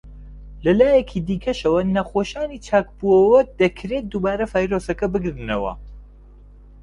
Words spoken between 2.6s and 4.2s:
چاکبووەوە دەکرێت